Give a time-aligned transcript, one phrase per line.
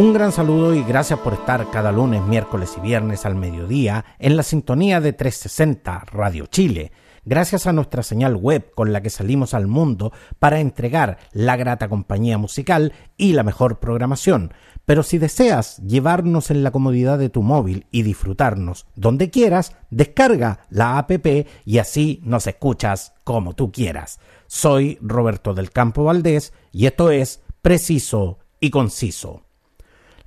[0.00, 4.34] Un gran saludo y gracias por estar cada lunes, miércoles y viernes al mediodía en
[4.34, 6.90] la sintonía de 360 Radio Chile.
[7.26, 11.90] Gracias a nuestra señal web con la que salimos al mundo para entregar la grata
[11.90, 14.54] compañía musical y la mejor programación.
[14.86, 20.60] Pero si deseas llevarnos en la comodidad de tu móvil y disfrutarnos donde quieras, descarga
[20.70, 21.10] la app
[21.66, 24.18] y así nos escuchas como tú quieras.
[24.46, 29.49] Soy Roberto del Campo Valdés y esto es Preciso y Conciso.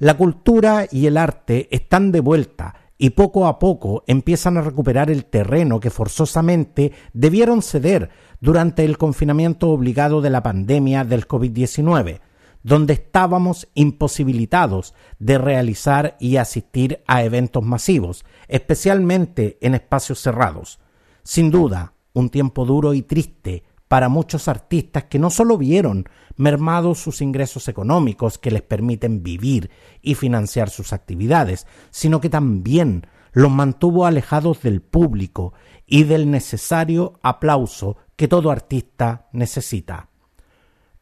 [0.03, 5.09] La cultura y el arte están de vuelta y poco a poco empiezan a recuperar
[5.09, 8.09] el terreno que forzosamente debieron ceder
[8.41, 12.19] durante el confinamiento obligado de la pandemia del COVID-19,
[12.63, 20.81] donde estábamos imposibilitados de realizar y asistir a eventos masivos, especialmente en espacios cerrados.
[21.23, 23.63] Sin duda, un tiempo duro y triste
[23.93, 29.69] para muchos artistas que no solo vieron mermados sus ingresos económicos que les permiten vivir
[30.01, 35.53] y financiar sus actividades, sino que también los mantuvo alejados del público
[35.85, 40.09] y del necesario aplauso que todo artista necesita.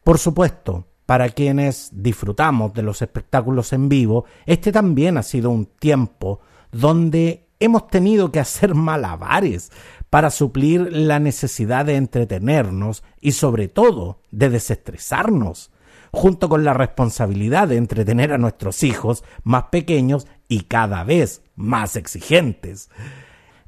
[0.04, 5.64] Por supuesto, para quienes disfrutamos de los espectáculos en vivo, este también ha sido un
[5.64, 6.40] tiempo
[6.70, 9.70] donde hemos tenido que hacer malabares
[10.12, 15.70] para suplir la necesidad de entretenernos y sobre todo de desestresarnos,
[16.10, 21.96] junto con la responsabilidad de entretener a nuestros hijos más pequeños y cada vez más
[21.96, 22.90] exigentes.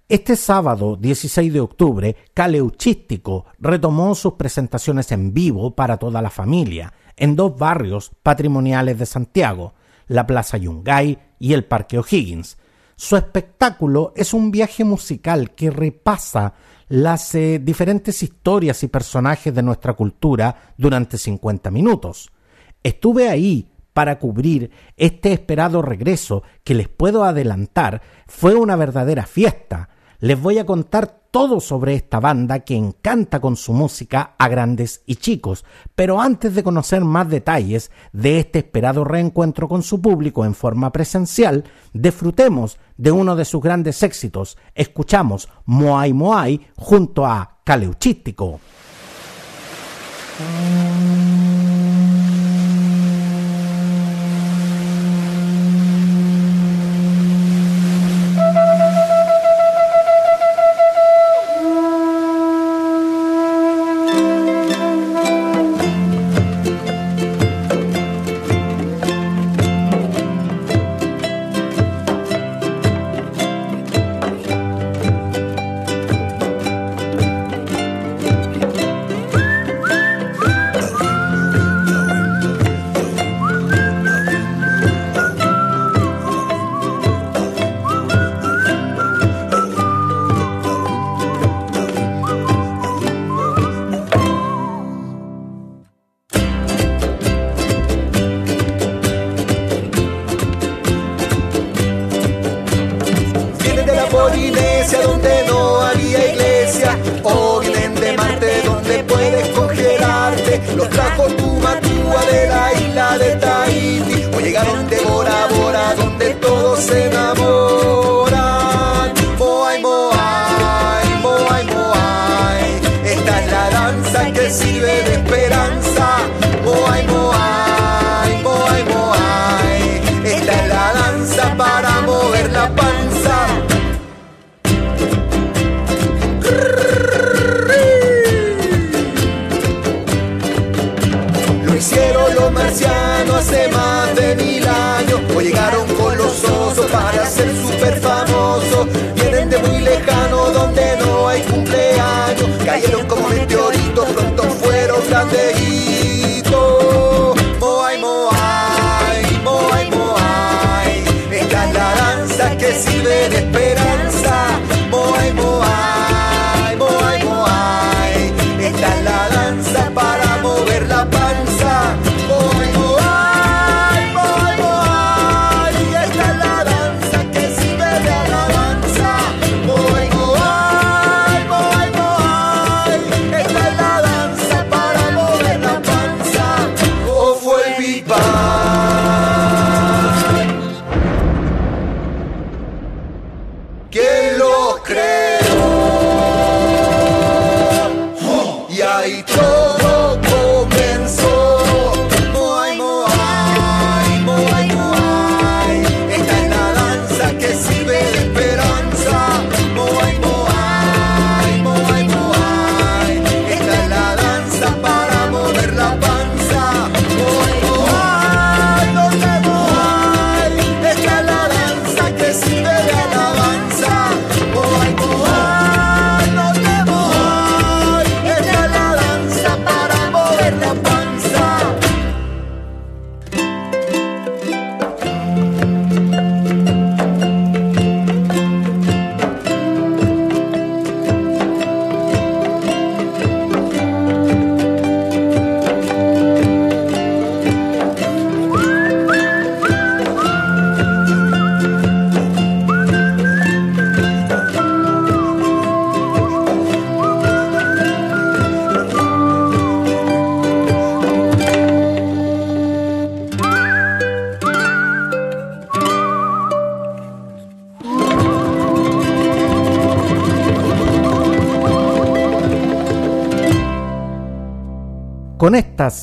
[0.07, 6.93] Este sábado 16 de octubre, Caleuchístico retomó sus presentaciones en vivo para toda la familia
[7.17, 9.73] en dos barrios patrimoniales de Santiago,
[10.09, 12.59] la Plaza Yungay y el Parque O'Higgins,
[13.05, 16.55] su espectáculo es un viaje musical que repasa
[16.89, 22.33] las eh, diferentes historias y personajes de nuestra cultura durante 50 minutos.
[22.83, 29.91] Estuve ahí para cubrir este esperado regreso que les puedo adelantar fue una verdadera fiesta.
[30.21, 35.03] Les voy a contar todo sobre esta banda que encanta con su música a grandes
[35.05, 35.65] y chicos.
[35.97, 40.93] Pero antes de conocer más detalles de este esperado reencuentro con su público en forma
[40.93, 44.57] presencial, disfrutemos de uno de sus grandes éxitos.
[44.77, 48.61] Escuchamos Moai Moai junto a Caleuchístico.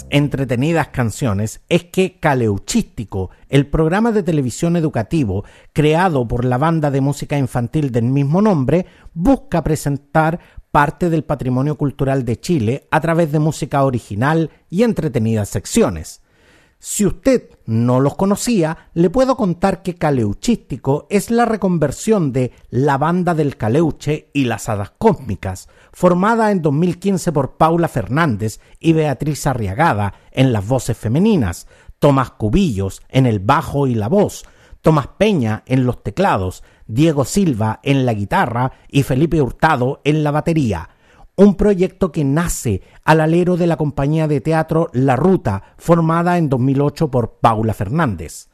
[0.09, 5.43] Entretenidas canciones es que Caleuchístico, el programa de televisión educativo
[5.73, 10.39] creado por la banda de música infantil del mismo nombre, busca presentar
[10.71, 16.21] parte del patrimonio cultural de Chile a través de música original y entretenidas secciones.
[16.83, 22.97] Si usted no los conocía, le puedo contar que Caleuchístico es la reconversión de La
[22.97, 29.45] Banda del Caleuche y las Hadas Cósmicas, formada en 2015 por Paula Fernández y Beatriz
[29.45, 31.67] Arriagada en las voces femeninas,
[31.99, 34.43] Tomás Cubillos en el bajo y la voz,
[34.81, 40.31] Tomás Peña en los teclados, Diego Silva en la guitarra y Felipe Hurtado en la
[40.31, 40.89] batería
[41.41, 46.49] un proyecto que nace al alero de la compañía de teatro La Ruta, formada en
[46.49, 48.49] 2008 por Paula Fernández.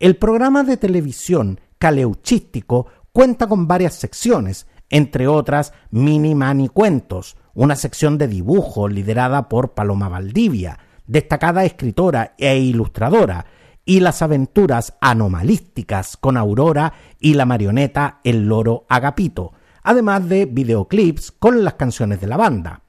[0.00, 7.76] El programa de televisión Caleuchístico cuenta con varias secciones, entre otras Mini Mani Cuentos, una
[7.76, 13.46] sección de dibujo liderada por Paloma Valdivia, destacada escritora e ilustradora,
[13.84, 19.52] y las aventuras anomalísticas con Aurora y la marioneta El Loro Agapito,
[19.86, 22.82] además de videoclips con las canciones de la banda.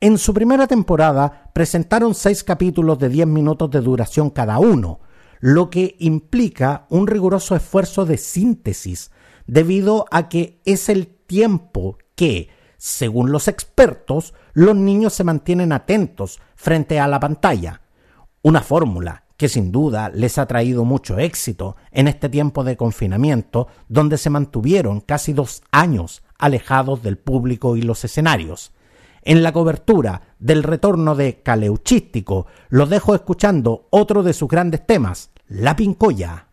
[0.00, 5.00] En su primera temporada presentaron seis capítulos de 10 minutos de duración cada uno,
[5.40, 9.10] lo que implica un riguroso esfuerzo de síntesis,
[9.46, 12.48] debido a que es el tiempo que,
[12.78, 17.82] según los expertos, los niños se mantienen atentos frente a la pantalla.
[18.40, 23.66] Una fórmula que sin duda les ha traído mucho éxito en este tiempo de confinamiento,
[23.88, 28.70] donde se mantuvieron casi dos años alejados del público y los escenarios.
[29.22, 35.30] En la cobertura del retorno de Caleuchístico, los dejo escuchando otro de sus grandes temas,
[35.48, 36.46] La Pincoya.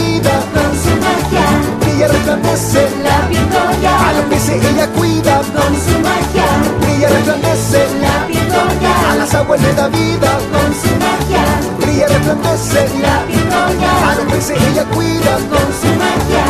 [0.00, 0.32] Vida.
[0.54, 1.46] con su magia,
[1.80, 5.34] Brilla resplandece la a pincoya los peces ella cuida.
[5.54, 6.46] con su magia,
[6.80, 10.30] Brilla resplandece la a pincoya las aguas le da vida.
[10.52, 11.44] con su magia,
[11.80, 15.32] Brilla resplandece la a pincoya los peces ella cuida.
[15.52, 16.44] con su magia.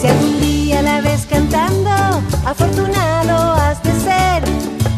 [0.00, 1.90] Si algún día la ves cantando,
[2.44, 4.42] afortunado has de ser.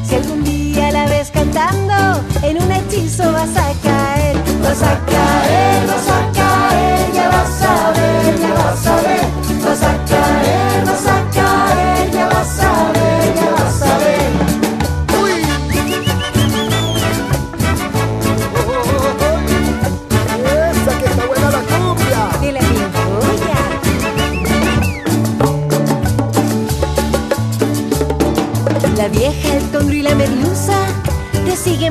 [0.07, 4.37] Si algún día la ves cantando, en un hechizo vas a caer.
[4.63, 6.00] Vas a caer, vas a caer,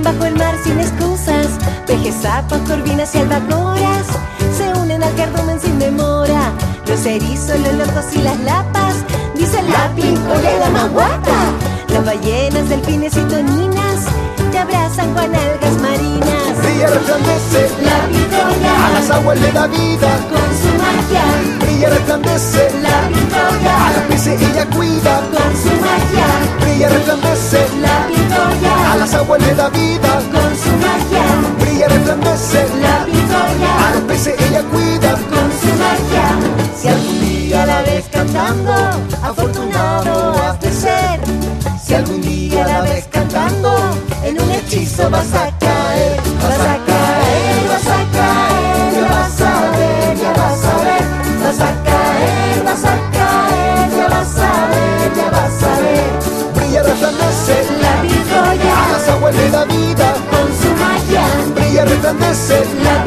[0.04, 1.48] bajo el mar sin excusas.
[1.86, 4.06] Pejes, sapos, corvinas y albacoras
[4.58, 6.52] se unen al cardumen sin demora.
[6.88, 8.96] Los erizos, los locos y las lapas
[9.36, 9.90] dicen la
[10.60, 11.38] la más guapa.
[11.90, 14.06] Las ballenas, delfines y toninas
[14.52, 16.58] te abrazan con algas marinas.
[16.62, 20.10] Brilla resplandece La a pincoya las aguas le da vida.
[20.30, 21.24] con su magia.
[21.60, 25.09] Brilla resplandece La a pincoya los peces ella cuida.
[29.38, 30.22] Le da vida.
[30.32, 31.26] con su magia.
[31.60, 35.12] Brilla resplandece La a pincoya los peces ella cuida.
[35.32, 36.26] con su magia.
[36.80, 38.74] Si algún día la ves cantando,
[39.24, 41.20] afortunado has de ser.
[41.84, 43.72] Si algún día la ves cantando,
[44.24, 45.69] en un hechizo vas a caer.
[61.80, 63.04] Brilla resplandece La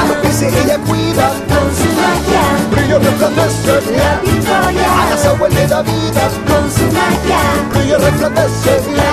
[0.00, 1.28] a los peces ella cuida.
[1.48, 2.42] con su magia.
[2.70, 6.28] Brilla resplandece La a pincoya las aguas le da vida.
[6.46, 7.38] con su magia.
[7.72, 9.05] Brilla resplandece La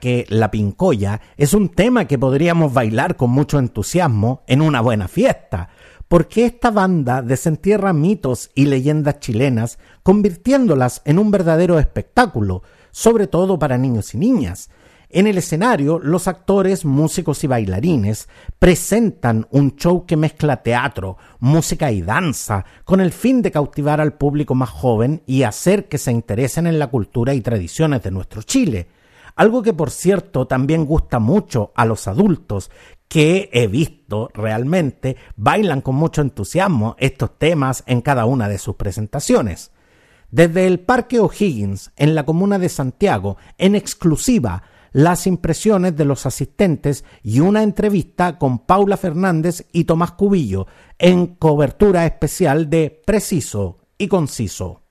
[0.00, 5.08] que la pincoya es un tema que podríamos bailar con mucho entusiasmo en una buena
[5.08, 5.68] fiesta,
[6.08, 13.58] porque esta banda desentierra mitos y leyendas chilenas, convirtiéndolas en un verdadero espectáculo, sobre todo
[13.58, 14.70] para niños y niñas.
[15.14, 21.92] En el escenario, los actores, músicos y bailarines presentan un show que mezcla teatro, música
[21.92, 26.12] y danza, con el fin de cautivar al público más joven y hacer que se
[26.12, 28.88] interesen en la cultura y tradiciones de nuestro Chile.
[29.34, 32.70] Algo que, por cierto, también gusta mucho a los adultos,
[33.08, 38.76] que he visto realmente bailan con mucho entusiasmo estos temas en cada una de sus
[38.76, 39.70] presentaciones.
[40.30, 44.62] Desde el Parque O'Higgins, en la comuna de Santiago, en exclusiva,
[44.92, 50.66] las impresiones de los asistentes y una entrevista con Paula Fernández y Tomás Cubillo
[50.98, 54.81] en cobertura especial de Preciso y Conciso.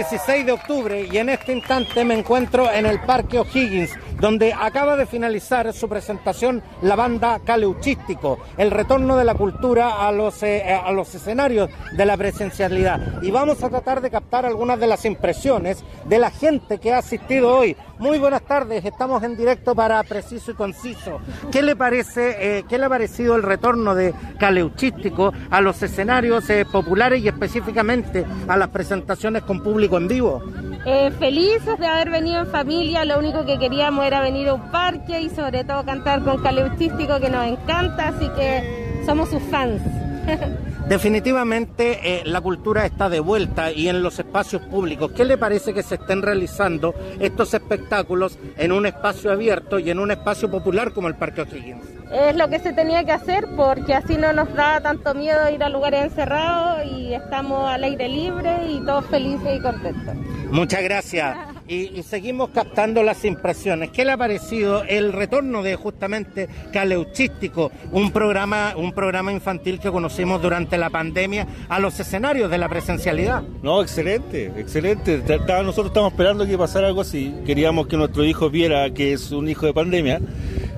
[0.00, 4.96] 16 de octubre y en este instante me encuentro en el Parque O'Higgins donde acaba
[4.96, 10.62] de finalizar su presentación la banda Caleuchístico, el retorno de la cultura a los, eh,
[10.72, 13.22] a los escenarios de la presencialidad.
[13.22, 16.98] Y vamos a tratar de captar algunas de las impresiones de la gente que ha
[16.98, 17.76] asistido hoy.
[17.98, 21.20] Muy buenas tardes, estamos en directo para Preciso y Conciso.
[21.50, 26.48] ¿Qué le parece, eh, qué le ha parecido el retorno de Caleuchístico a los escenarios
[26.50, 30.42] eh, populares y específicamente a las presentaciones con público en vivo?
[30.86, 34.70] Eh, felices de haber venido en familia, lo único que queríamos era venir a un
[34.70, 39.82] parque y sobre todo cantar con Caleuchístico que nos encanta, así que somos sus fans.
[40.90, 45.12] Definitivamente eh, la cultura está de vuelta y en los espacios públicos.
[45.12, 50.00] ¿Qué le parece que se estén realizando estos espectáculos en un espacio abierto y en
[50.00, 51.84] un espacio popular como el Parque O'Higgins?
[52.10, 55.62] Es lo que se tenía que hacer porque así no nos da tanto miedo ir
[55.62, 60.16] a lugares encerrados y estamos al aire libre y todos felices y contentos.
[60.50, 61.36] Muchas gracias.
[61.70, 63.90] Y, seguimos captando las impresiones.
[63.90, 69.88] ¿Qué le ha parecido el retorno de justamente Caleuchístico, un programa, un programa infantil que
[69.88, 73.44] conocimos durante la pandemia, a los escenarios de la presencialidad?
[73.62, 75.22] No, excelente, excelente.
[75.62, 77.32] Nosotros estamos esperando que pasara algo así.
[77.46, 80.20] Queríamos que nuestro hijo viera que es un hijo de pandemia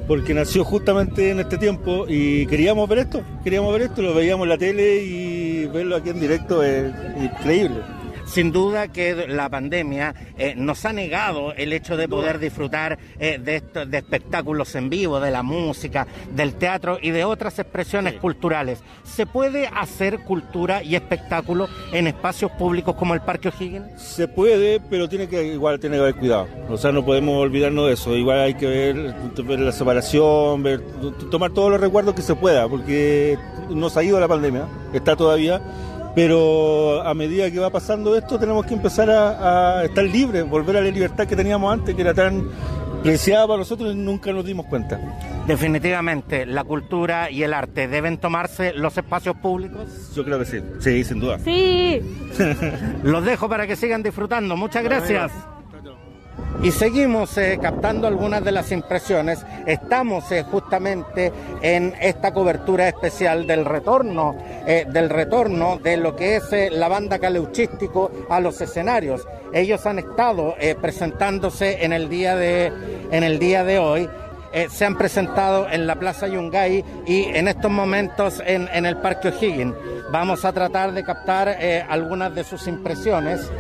[0.07, 4.45] porque nació justamente en este tiempo y queríamos ver esto, queríamos ver esto, lo veíamos
[4.45, 7.81] en la tele y verlo aquí en directo es increíble.
[8.25, 13.39] Sin duda que la pandemia eh, nos ha negado el hecho de poder disfrutar eh,
[13.43, 18.15] de, estos, de espectáculos en vivo, de la música, del teatro y de otras expresiones
[18.15, 18.83] culturales.
[19.05, 24.01] ¿Se puede hacer cultura y espectáculo en espacios públicos como el Parque O'Higgins?
[24.01, 26.49] Se puede, pero tiene que igual tiene que haber cuidado.
[26.69, 28.17] O sea, no podemos olvidarnos de eso.
[28.17, 29.15] Igual hay que ver,
[29.45, 30.81] ver la separación, ver,
[31.31, 33.39] tomar todos los recuerdos que se pueda, porque
[33.69, 35.61] nos ha ido la pandemia, está todavía
[36.15, 40.81] pero a medida que va pasando esto tenemos que empezar a, estar libres, volver a
[40.81, 42.49] la libertad que teníamos antes, que era tan
[43.03, 45.01] preciada para nosotros y nunca nos dimos cuenta.
[45.47, 50.13] Definitivamente, la cultura y el arte deben tomarse los espacios públicos.
[50.15, 51.39] Yo creo que sí, sí, sin duda.
[51.41, 52.01] Sí.
[53.03, 54.57] los dejo para que sigan disfrutando.
[54.57, 55.33] Muchas gracias.
[56.63, 59.45] Y seguimos eh, captando algunas de las impresiones.
[59.67, 66.37] Estamos eh, justamente en esta cobertura especial del retorno, eh, del retorno de lo que
[66.37, 69.27] es la banda caleuchístico a los escenarios.
[69.53, 72.73] Ellos han estado presentándose en el día de,
[73.11, 74.09] en el día de hoy.
[74.71, 79.29] se han presentado en la Plaza Yungay y en estos momentos en, en el Parque
[79.29, 79.75] O'Higgins.
[80.11, 81.57] Vamos a tratar de captar
[81.89, 83.51] algunas de sus impresiones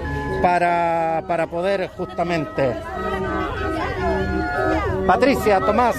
[0.42, 2.74] para, para poder justamente...
[5.06, 5.96] Patricia, Tomás.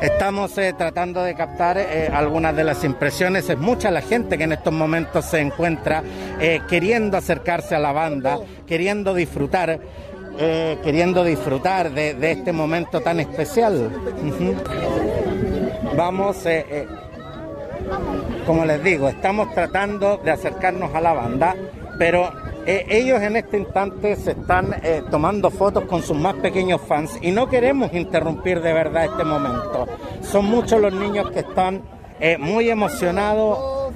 [0.00, 3.48] Estamos eh, tratando de captar eh, algunas de las impresiones.
[3.48, 6.02] Es mucha la gente que en estos momentos se encuentra
[6.40, 9.80] eh, queriendo acercarse a la banda, queriendo disfrutar,
[10.82, 13.90] queriendo disfrutar de, de, este momento tan especial.
[15.96, 16.44] Vamos
[18.46, 21.56] como les digo, estamos tratando de acercarnos a la banda,
[21.98, 22.30] pero
[22.66, 27.18] eh, ellos en este instante se están eh, tomando fotos con sus más pequeños fans
[27.20, 29.86] y no queremos interrumpir de verdad este momento.
[30.22, 31.82] Son muchos los niños que están
[32.20, 33.92] eh, muy emocionados.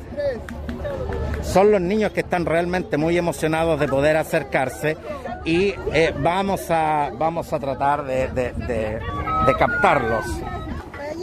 [1.43, 4.97] Son los niños que están realmente muy emocionados de poder acercarse
[5.45, 5.75] y
[6.21, 10.27] vamos, a, vamos a tratar de captarlos.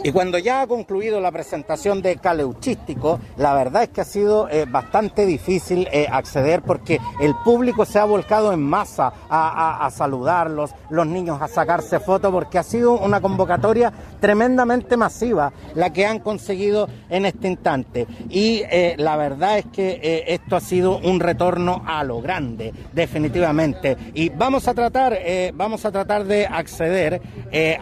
[0.04, 4.48] Y cuando ya ha concluido la presentación de Caleuchístico, la verdad es que ha sido
[4.48, 10.70] eh, bastante difícil eh, acceder porque el público se ha volcado en masa a, saludarlos,
[10.90, 16.20] los niños a sacarse fotos, porque ha sido una convocatoria tremendamente masiva la que han
[16.20, 18.06] conseguido en este instante.
[18.28, 23.96] Y eh, la verdad es que esto ha sido un retorno a lo grande, definitivamente.
[24.14, 25.18] Y vamos a tratar,
[25.54, 27.20] vamos a tratar de acceder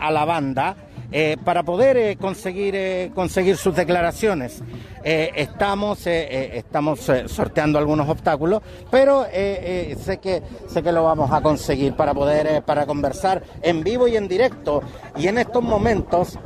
[0.01, 0.77] a la banda
[1.13, 4.63] eh, para poder eh, conseguir, eh, conseguir sus declaraciones.
[5.09, 8.61] Estamos estamos sorteando algunos obstáculos,
[8.91, 14.09] pero sé, que, sé que lo vamos a conseguir para poder para conversar en vivo
[14.09, 14.83] y en directo.
[15.17, 16.37] Y en estos momentos,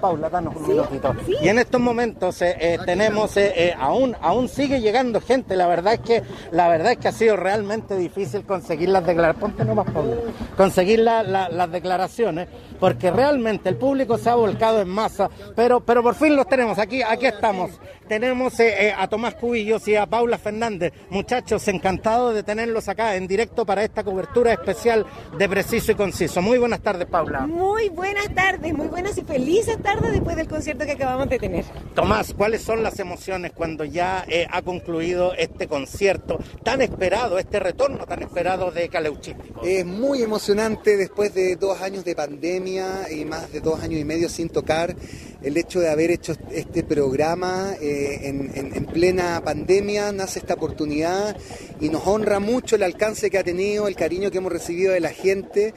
[0.00, 1.14] Paula, danos un minutito.
[1.42, 2.42] Y en estos momentos
[2.86, 3.34] tenemos,
[3.78, 5.54] aún, aún sigue llegando gente.
[5.54, 9.40] La verdad es que la verdad es que ha sido realmente difícil conseguir las declaraciones.
[9.40, 10.16] Ponte nomás, Paula.
[10.56, 12.48] Conseguir la- la- las declaraciones,
[12.80, 16.78] porque realmente el público se ha volcado en masa, pero, pero por fin los tenemos.
[16.78, 17.70] Aquí, aquí estamos.
[18.10, 20.92] Tenemos eh, eh, a Tomás Cubillos y a Paula Fernández.
[21.10, 25.06] Muchachos, encantados de tenerlos acá en directo para esta cobertura especial
[25.38, 26.42] de Preciso y Conciso.
[26.42, 27.46] Muy buenas tardes, Paula.
[27.46, 31.64] Muy buenas tardes, muy buenas y felices tardes después del concierto que acabamos de tener.
[31.94, 37.60] Tomás, ¿cuáles son las emociones cuando ya eh, ha concluido este concierto tan esperado, este
[37.60, 39.62] retorno tan esperado de Caleuchístico?
[39.62, 44.04] Es muy emocionante después de dos años de pandemia y más de dos años y
[44.04, 44.96] medio sin tocar,
[45.42, 50.54] el hecho de haber hecho este programa eh, en, en- en plena pandemia, nace esta
[50.54, 51.36] oportunidad
[51.80, 55.00] y nos honra mucho el alcance que ha tenido, el cariño que hemos recibido de
[55.00, 55.72] la gente.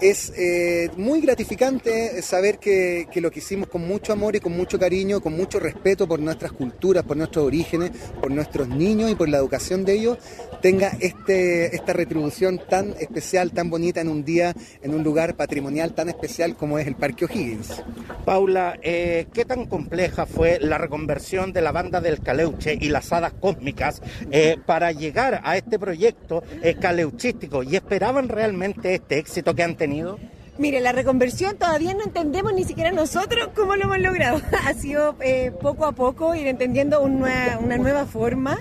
[0.00, 4.52] Es eh, muy gratificante saber que, que lo que hicimos con mucho amor y con
[4.56, 9.14] mucho cariño, con mucho respeto por nuestras culturas, por nuestros orígenes, por nuestros niños y
[9.14, 10.18] por la educación de ellos,
[10.64, 15.92] tenga este, esta retribución tan especial, tan bonita en un día, en un lugar patrimonial
[15.92, 17.82] tan especial como es el Parque O'Higgins.
[18.24, 23.12] Paula, eh, ¿qué tan compleja fue la reconversión de la banda del Caleuche y las
[23.12, 24.00] hadas cósmicas
[24.30, 27.62] eh, para llegar a este proyecto eh, caleuchístico?
[27.62, 30.18] ¿Y esperaban realmente este éxito que han tenido?
[30.56, 34.40] Mire, la reconversión todavía no entendemos ni siquiera nosotros cómo lo hemos logrado.
[34.66, 38.58] Ha sido eh, poco a poco ir entendiendo un nue- una nueva forma.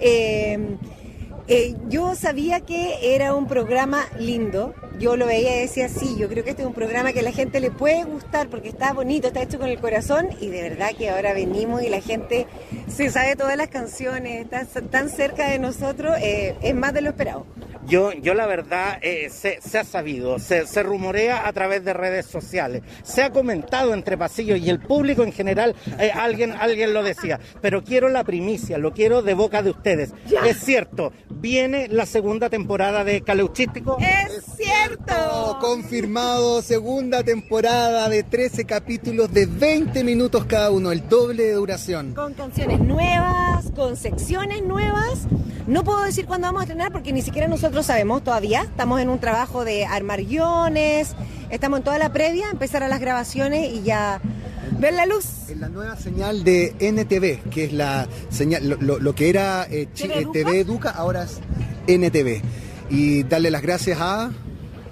[0.00, 0.58] Eh,
[1.48, 4.74] eh, yo sabía que era un programa lindo.
[4.98, 7.22] Yo lo veía y decía, sí, yo creo que este es un programa que a
[7.22, 10.62] la gente le puede gustar porque está bonito, está hecho con el corazón y de
[10.62, 12.46] verdad que ahora venimos y la gente
[12.88, 17.10] se sabe todas las canciones, está tan cerca de nosotros, eh, es más de lo
[17.10, 17.46] esperado.
[17.86, 21.94] Yo, yo la verdad, eh, se, se ha sabido, se, se rumorea a través de
[21.94, 26.92] redes sociales, se ha comentado entre pasillos y el público en general, eh, alguien, alguien
[26.92, 30.12] lo decía, pero quiero la primicia, lo quiero de boca de ustedes.
[30.44, 33.96] Es cierto, viene la segunda temporada de Caleuchístico.
[34.00, 34.87] ¡Es cierto!
[35.60, 42.14] Confirmado, segunda temporada de 13 capítulos de 20 minutos cada uno, el doble de duración.
[42.14, 45.26] Con canciones nuevas, con secciones nuevas.
[45.66, 48.62] No puedo decir cuándo vamos a estrenar porque ni siquiera nosotros sabemos todavía.
[48.62, 51.14] Estamos en un trabajo de armar guiones,
[51.50, 54.20] estamos en toda la previa, empezar a las grabaciones y ya
[54.78, 55.26] ver la luz.
[55.50, 59.66] En la nueva señal de NTV, que es la señal, lo, lo- lo que era
[59.70, 59.88] eh.
[60.32, 61.40] TV Educa, ahora es
[61.86, 62.40] NTV.
[62.90, 64.30] Y darle las gracias a...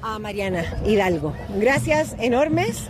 [0.09, 1.35] A Mariana Hidalgo.
[1.59, 2.85] Gracias enormes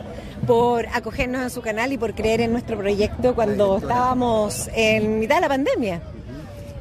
[0.47, 5.37] por acogernos en su canal y por creer en nuestro proyecto cuando estábamos en mitad
[5.37, 6.03] de la pandemia.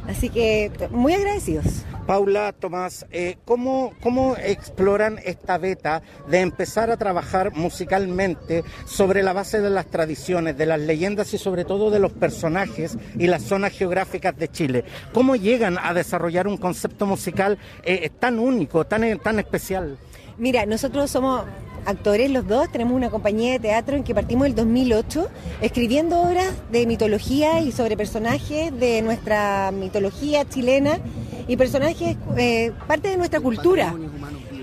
[0.09, 1.85] Así que muy agradecidos.
[2.05, 9.31] Paula, Tomás, eh, ¿cómo, ¿cómo exploran esta beta de empezar a trabajar musicalmente sobre la
[9.31, 13.43] base de las tradiciones, de las leyendas y sobre todo de los personajes y las
[13.43, 14.83] zonas geográficas de Chile?
[15.13, 19.97] ¿Cómo llegan a desarrollar un concepto musical eh, tan único, tan, tan especial?
[20.37, 21.43] Mira, nosotros somos
[21.85, 25.29] actores los dos, tenemos una compañía de teatro en que partimos el 2008
[25.61, 30.99] escribiendo obras de mitología y sobre personajes de nuestra mitología chilena
[31.47, 33.95] y personajes, eh, parte de nuestra cultura.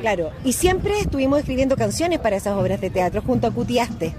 [0.00, 4.14] Claro, y siempre estuvimos escribiendo canciones para esas obras de teatro junto a Cutiaste.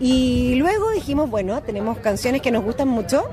[0.00, 3.24] Y luego dijimos, bueno, tenemos canciones que nos gustan mucho,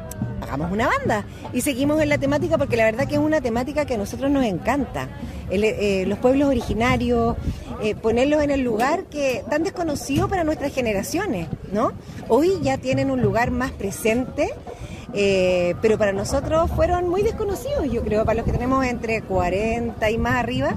[0.51, 1.25] hagamos una banda.
[1.53, 4.29] Y seguimos en la temática porque la verdad que es una temática que a nosotros
[4.29, 5.07] nos encanta.
[5.49, 7.37] Eh, los pueblos originarios,
[7.81, 11.93] eh, ponerlos en el lugar que tan desconocido para nuestras generaciones, ¿no?
[12.27, 14.53] Hoy ya tienen un lugar más presente.
[15.13, 20.09] eh, pero para nosotros fueron muy desconocidos, yo creo, para los que tenemos entre 40
[20.09, 20.75] y más arriba,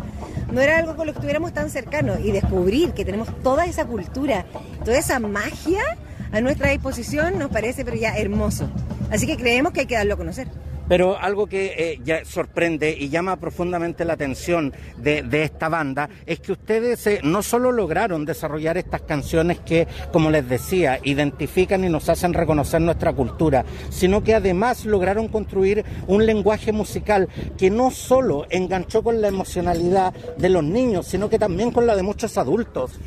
[0.51, 3.85] no era algo con lo que estuviéramos tan cercanos y descubrir que tenemos toda esa
[3.85, 4.45] cultura,
[4.85, 5.85] toda esa magia
[6.33, 8.69] a nuestra disposición nos parece pero ya hermoso.
[9.11, 10.49] Así que creemos que hay que darlo a conocer.
[10.88, 16.40] Pero algo que eh, ya sorprende y llama profundamente la atención de, esta banda es
[16.40, 21.88] que ustedes eh, no solo lograron desarrollar estas canciones que, como les decía, identifican y
[21.88, 27.90] nos hacen reconocer nuestra cultura, sino que además lograron construir un lenguaje musical que no
[27.90, 32.37] solo enganchó con la emocionalidad de los niños, sino que también con la de muchos
[32.37, 33.01] adultos.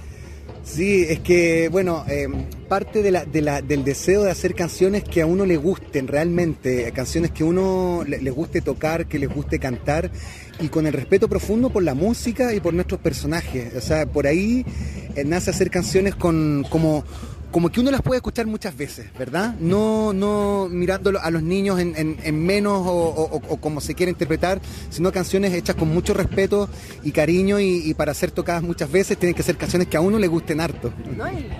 [0.69, 2.27] Sí, es que, bueno, eh,
[2.67, 6.07] parte de la, de la- del deseo de hacer canciones que a uno le gusten
[6.09, 10.11] realmente, canciones que a uno le, le guste tocar, que les guste cantar,
[10.59, 13.73] y con el respeto profundo por la música y por nuestros personajes.
[13.75, 14.65] O sea, por ahí
[15.15, 17.05] eh, nace hacer canciones con como
[17.57, 19.55] como que uno las puede escuchar muchas veces, ¿verdad?
[19.59, 23.95] No, no mirando a los niños en, en- en menos o, o- o como se
[23.95, 26.69] quiere interpretar, sino canciones hechas con mucho respeto
[27.03, 30.01] y cariño y, y para ser tocadas muchas veces tienen que ser canciones que a
[30.01, 30.93] uno le gusten harto.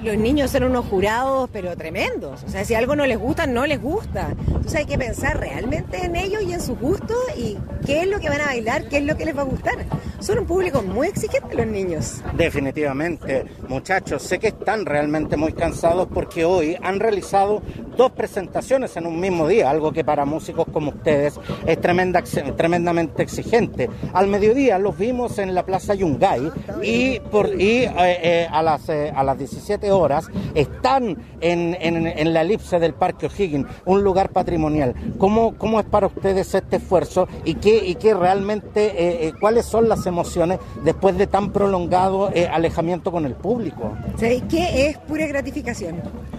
[0.04, 2.44] Los niños son unos jurados, pero tremendos.
[2.44, 4.36] O sea, si algo no les gusta, no les gusta.
[4.46, 7.58] Entonces hay que pensar realmente en ellos y en sus gustos y
[7.88, 9.84] qué es lo que van a bailar, qué es lo que les va a gustar.
[10.20, 12.22] Son un público muy exigente los niños.
[12.36, 17.62] Definitivamente, muchachos, sé que están realmente muy cansados porque hoy han realizado
[17.96, 22.22] dos presentaciones en un mismo día, algo que para músicos como ustedes es tremenda,
[22.56, 23.90] tremendamente exigente.
[24.14, 26.52] Al mediodía los vimos en la Plaza Yungay
[26.84, 32.06] y, por, y eh, eh, a, las, eh, a las 17 horas están en, en-
[32.08, 34.94] en la elipse del Parque O'Higgins, un lugar patrimonial.
[35.18, 39.66] ¿Cómo, cómo es para ustedes este esfuerzo y qué, y qué realmente, eh, eh, cuáles
[39.66, 43.94] son las emociones después de tan prolongado eh, alejamiento con el público?
[44.18, 44.88] ¿Sabéis qué?
[44.90, 45.67] Es pura gratificación.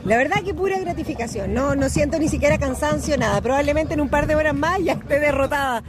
[0.04, 1.52] La verdad que pura gratificación.
[1.52, 3.40] No, no siento ni siquiera cansancio, nada.
[3.40, 5.82] Probablemente en un par de horas más ya esté derrotada.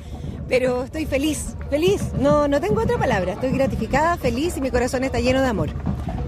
[0.49, 2.01] Pero estoy feliz, feliz.
[2.19, 3.33] No, no tengo otra palabra.
[3.33, 5.69] Estoy gratificada, feliz y mi corazón está lleno de amor.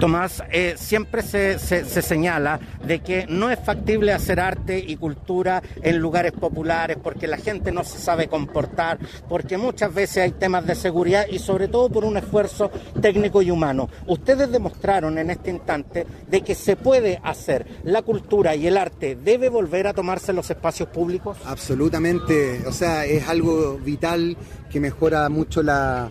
[0.02, 4.96] Tomás, eh, siempre se, se- se señala de que no es factible hacer arte y
[4.98, 8.98] cultura en lugares populares porque la gente no se sabe comportar,
[9.30, 13.52] porque muchas veces hay temas de seguridad y sobre todo por un esfuerzo técnico y
[13.52, 13.90] humano.
[14.08, 17.68] Ustedes demostraron en este instante de que se puede hacer.
[17.84, 21.38] La cultura y el arte debe volver a tomarse los espacios públicos.
[21.46, 24.36] Absolutamente, o sea, es algo vital
[24.72, 26.10] que mejora mucho la,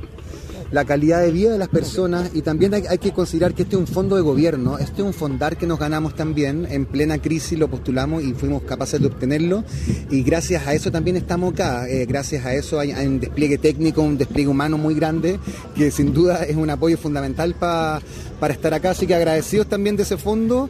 [0.71, 3.81] la calidad de vida de las personas y también hay, que considerar que este es
[3.81, 7.59] un fondo de gobierno, este es un fondar que nos ganamos también, en plena crisis
[7.59, 9.65] lo postulamos y fuimos capaces de obtenerlo.
[10.11, 14.03] Y gracias a eso también estamos acá, Eh, gracias a eso hay, un despliegue técnico,
[14.03, 15.39] un despliegue humano muy grande
[15.75, 18.01] que sin duda es un apoyo fundamental pa-
[18.39, 20.69] para estar acá, así que agradecidos también de ese fondo.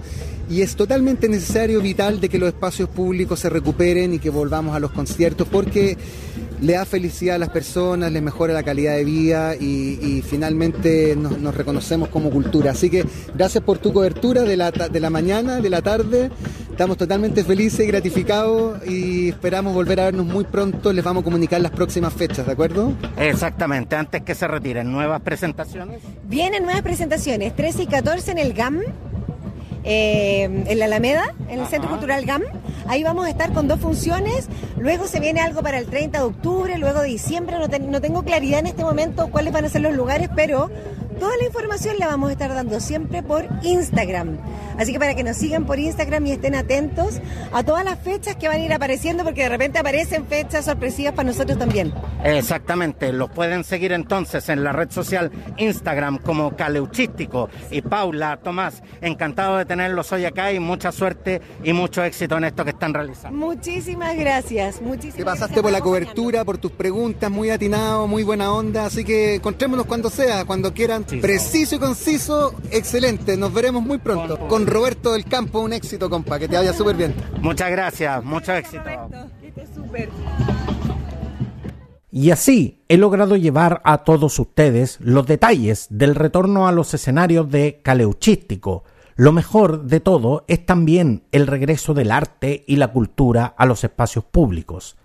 [0.49, 4.75] Y es totalmente necesario, vital, de que los espacios públicos se recuperen y que volvamos
[4.75, 5.97] a los conciertos porque
[6.61, 11.17] le da felicidad a las personas, les mejora la calidad de vida y, y finalmente
[11.17, 12.73] nos, nos reconocemos como cultura.
[12.73, 16.31] Así que gracias por tu cobertura de la, de la mañana, de la tarde.
[16.71, 20.93] Estamos totalmente felices y gratificados y esperamos volver a vernos muy pronto.
[20.93, 22.95] Les vamos a comunicar las próximas fechas, ¿de acuerdo?
[23.19, 26.01] Exactamente, antes que se retiren, nuevas presentaciones.
[26.25, 28.81] Vienen nuevas presentaciones, 13 y 14 en el GAM,
[29.85, 32.43] eh, en la Alameda, en el Centro Cultural GAM.
[32.91, 34.49] Ahí vamos a estar con dos funciones.
[34.77, 37.57] Luego se viene algo para el 30 de octubre, luego de diciembre.
[37.57, 40.73] No, no tengo claridad en este momento cuáles van a ser los lugares, pero
[41.21, 44.39] toda la información la vamos a estar dando siempre por Instagram.
[44.79, 47.21] Así que para que nos sigan por Instagram y estén atentos
[47.53, 51.13] a todas las fechas que van a ir apareciendo, porque de repente aparecen fechas sorpresivas
[51.13, 51.93] para nosotros también.
[52.25, 57.51] Exactamente, los pueden seguir entonces en la red social Instagram como Caleuchístico.
[57.71, 62.45] Y Paula, Tomás, encantado de tenerlos hoy acá y mucha suerte y mucho éxito en
[62.45, 63.39] esto que están realizando.
[63.39, 64.81] Muchísimas gracias.
[64.81, 68.87] Muchísimas Te pasaste gracias por la cobertura, por tus preguntas, muy atinado, muy buena onda,
[68.87, 71.05] así que encontrémonos cuando sea, cuando quieran.
[71.21, 73.37] Preciso y conciso, excelente.
[73.37, 74.39] Nos veremos muy pronto.
[74.49, 77.15] Con Roberto del Campo, un éxito, compa, que te vaya súper bien.
[77.41, 78.85] Muchas gracias, mucho éxito.
[82.13, 87.51] Y así he logrado llevar a todos ustedes los detalles del retorno a los escenarios
[87.51, 88.85] de Caleuchístico.
[89.15, 93.85] Lo mejor de todo es también el regreso del arte y la cultura a los
[93.85, 94.97] espacios públicos.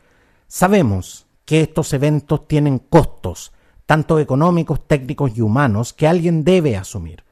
[0.47, 3.51] Sabemos que estos eventos tienen costos,
[3.85, 7.23] tanto económicos, técnicos y humanos, que alguien debe asumir.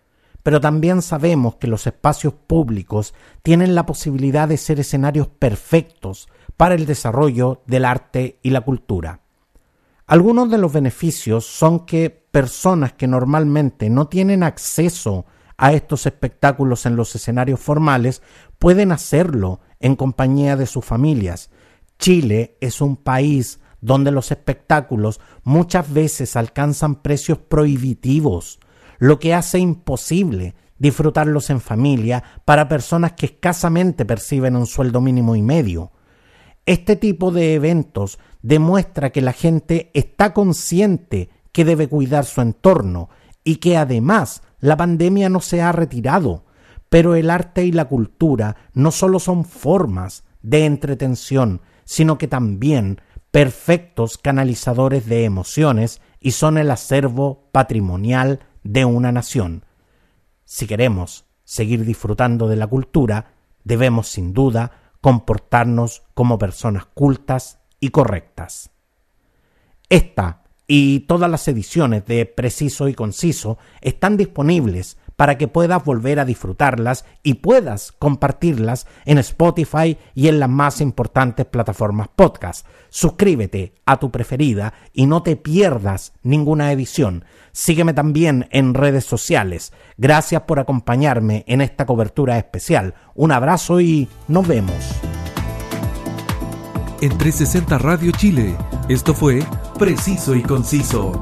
[0.43, 6.75] Pero también sabemos que los espacios públicos tienen la posibilidad de ser escenarios perfectos para
[6.75, 9.21] el desarrollo del arte y la cultura.
[10.05, 15.25] Algunos de los beneficios son que personas que normalmente no tienen acceso
[15.57, 18.21] a estos espectáculos en los escenarios formales
[18.59, 21.51] pueden hacerlo en compañía de sus familias.
[21.99, 28.59] Chile es un país donde los espectáculos muchas veces alcanzan precios prohibitivos,
[28.97, 35.35] lo que hace imposible disfrutarlos en familia para personas que escasamente perciben un sueldo mínimo
[35.35, 35.91] y medio.
[36.65, 43.09] Este tipo de eventos demuestra que la gente está consciente que debe cuidar su entorno
[43.43, 46.45] y que además la pandemia no se ha retirado.
[46.87, 53.01] Pero el arte y la cultura no solo son formas de entretención, sino que también
[53.33, 59.65] perfectos canalizadores de emociones y son el acervo patrimonial de una nación.
[60.45, 67.89] Si queremos seguir disfrutando de la cultura, debemos sin duda comportarnos como personas cultas y
[67.89, 68.69] correctas.
[69.89, 76.19] Esta y todas las ediciones de Preciso y Conciso están disponibles para que puedas volver
[76.19, 82.65] a disfrutarlas y puedas compartirlas en Spotify y en las más importantes plataformas podcast.
[82.89, 87.25] Suscríbete a tu preferida y no te pierdas ninguna edición.
[87.51, 89.73] Sígueme también en redes sociales.
[89.97, 92.95] Gracias por acompañarme en esta cobertura especial.
[93.15, 94.75] Un abrazo y nos vemos.
[97.01, 98.55] En 360 Radio Chile,
[98.87, 99.43] esto fue
[99.77, 101.21] Preciso y Conciso.